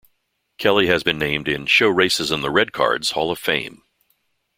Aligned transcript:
Kelly 0.57 0.87
has 0.87 1.03
been 1.03 1.19
named 1.19 1.47
in 1.47 1.67
"Show 1.67 1.87
Racism 1.93 2.41
the 2.41 2.49
Red 2.49 2.71
Card"'s 2.71 3.11
Hall 3.11 3.29
of 3.29 3.37
Fame. 3.37 3.83